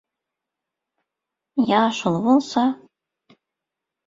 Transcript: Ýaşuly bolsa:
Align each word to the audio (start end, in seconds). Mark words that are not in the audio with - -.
Ýaşuly 1.67 2.19
bolsa: 2.25 2.65